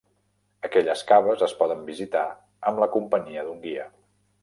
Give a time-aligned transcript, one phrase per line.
[0.69, 2.25] Aquelles caves es poden visitar
[2.73, 3.91] amb la companyia d'un guia.